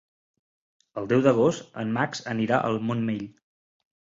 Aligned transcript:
El 1.01 1.09
deu 1.11 1.21
d'agost 1.27 1.77
en 1.83 1.93
Max 1.99 2.25
anirà 2.35 2.63
al 2.71 2.81
Montmell. 2.89 3.25